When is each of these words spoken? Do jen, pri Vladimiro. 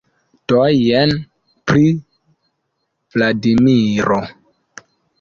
Do 0.51 0.61
jen, 0.77 1.13
pri 1.71 1.85
Vladimiro. 3.15 4.21